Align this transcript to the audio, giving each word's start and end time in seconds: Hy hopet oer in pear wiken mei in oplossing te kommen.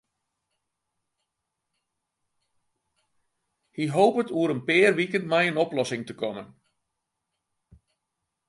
Hy 3.75 3.85
hopet 3.95 4.33
oer 4.37 4.49
in 4.55 4.61
pear 4.67 4.93
wiken 4.97 5.25
mei 5.31 5.45
in 5.49 5.61
oplossing 5.65 6.03
te 6.05 6.13
kommen. 6.21 6.47